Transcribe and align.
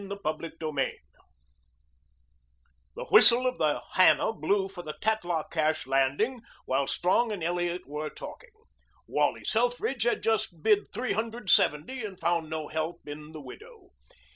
CHAPTER 0.01 0.45
II 0.45 0.49
ENTER 0.53 0.65
A 0.69 0.73
MAN 0.73 0.93
The 2.95 3.05
whistle 3.05 3.45
of 3.45 3.59
the 3.59 3.83
Hannah 3.93 4.33
blew 4.33 4.67
for 4.67 4.81
the 4.81 4.95
Tatlah 4.99 5.45
Cache 5.51 5.85
landing 5.85 6.39
while 6.65 6.87
Strong 6.87 7.31
and 7.31 7.43
Elliot 7.43 7.83
were 7.85 8.09
talking. 8.09 8.49
Wally 9.05 9.43
Selfridge 9.45 10.01
had 10.01 10.23
just 10.23 10.63
bid 10.63 10.91
three 10.91 11.13
hundred 11.13 11.51
seventy 11.51 12.03
and 12.03 12.19
found 12.19 12.49
no 12.49 12.67
help 12.67 13.01
in 13.05 13.31
the 13.31 13.41
widow. 13.41 13.89